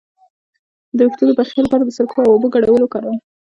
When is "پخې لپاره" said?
1.39-1.83